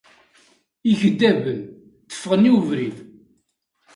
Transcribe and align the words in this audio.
Ikeddaben, 0.91 1.59
teffɣen 2.09 2.47
i 2.49 2.51
ubrid. 2.57 2.97